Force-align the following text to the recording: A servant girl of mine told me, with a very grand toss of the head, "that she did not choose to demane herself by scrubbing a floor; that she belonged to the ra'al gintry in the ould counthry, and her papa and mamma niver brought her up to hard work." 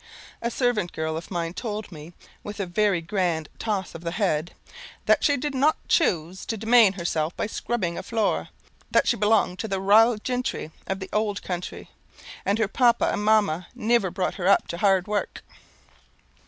A 0.41 0.49
servant 0.49 0.93
girl 0.93 1.15
of 1.15 1.29
mine 1.29 1.53
told 1.53 1.91
me, 1.91 2.13
with 2.43 2.59
a 2.59 2.65
very 2.65 3.01
grand 3.01 3.49
toss 3.59 3.93
of 3.93 4.01
the 4.03 4.09
head, 4.09 4.55
"that 5.05 5.23
she 5.23 5.37
did 5.37 5.53
not 5.53 5.77
choose 5.87 6.43
to 6.47 6.57
demane 6.57 6.93
herself 6.95 7.37
by 7.37 7.45
scrubbing 7.45 7.99
a 7.99 8.01
floor; 8.01 8.49
that 8.89 9.07
she 9.07 9.15
belonged 9.15 9.59
to 9.59 9.67
the 9.67 9.79
ra'al 9.79 10.17
gintry 10.17 10.71
in 10.87 10.97
the 10.97 11.09
ould 11.13 11.43
counthry, 11.43 11.87
and 12.47 12.57
her 12.57 12.67
papa 12.67 13.11
and 13.13 13.23
mamma 13.23 13.67
niver 13.75 14.09
brought 14.09 14.37
her 14.41 14.47
up 14.47 14.67
to 14.69 14.79
hard 14.79 15.05
work." 15.05 15.43